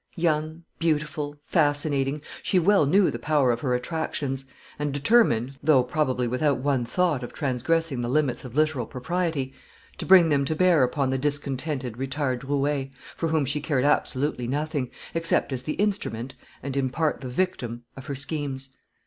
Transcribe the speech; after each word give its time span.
Young, 0.15 0.63
beautiful, 0.79 1.35
fascinating, 1.45 2.23
she 2.41 2.57
well 2.57 2.87
knew 2.87 3.11
the 3.11 3.19
power 3.19 3.51
of 3.51 3.59
her 3.59 3.75
attractions, 3.75 4.45
and 4.79 4.91
determined, 4.91 5.59
though 5.61 5.83
probably 5.83 6.27
without 6.27 6.57
one 6.57 6.85
thought 6.85 7.21
of 7.21 7.33
transgressing 7.33 8.01
the 8.01 8.09
limits 8.09 8.43
of 8.43 8.55
literal 8.55 8.87
propriety, 8.87 9.53
to 9.99 10.05
bring 10.07 10.29
them 10.29 10.43
to 10.45 10.55
bear 10.55 10.81
upon 10.81 11.11
the 11.11 11.19
discontented, 11.19 11.97
retired 11.97 12.41
roué, 12.41 12.89
for 13.15 13.29
whom 13.29 13.45
she 13.45 13.61
cared 13.61 13.85
absolutely 13.85 14.47
nothing, 14.47 14.89
except 15.13 15.53
as 15.53 15.61
the 15.61 15.73
instrument, 15.73 16.33
and 16.63 16.75
in 16.75 16.89
part 16.89 17.21
the 17.21 17.29
victim 17.29 17.83
of 17.95 18.07
her 18.07 18.15
schemes. 18.15 18.69